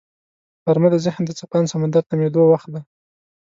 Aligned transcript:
غرمه 0.63 0.89
د 0.93 0.97
ذهن 1.05 1.21
د 1.25 1.31
څپاند 1.39 1.69
سمندر 1.73 2.03
تمېدو 2.09 2.41
وخت 2.51 2.69
دی 2.73 2.81